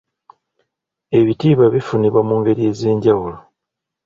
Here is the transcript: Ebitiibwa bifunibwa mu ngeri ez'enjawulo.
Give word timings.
Ebitiibwa 1.19 1.65
bifunibwa 1.73 2.21
mu 2.27 2.35
ngeri 2.39 2.61
ez'enjawulo. 2.71 3.37